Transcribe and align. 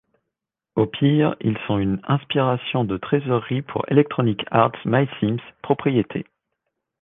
Au 0.75 0.87
pire, 0.87 1.35
ils 1.41 1.59
sont 1.67 1.77
une 1.77 2.01
inspiration 2.07 2.83
de 2.83 2.97
trésorerie 2.97 3.61
pour 3.61 3.85
Electronic 3.87 4.43
Arts 4.49 4.71
MySims 4.83 5.37
propriété. 5.61 6.25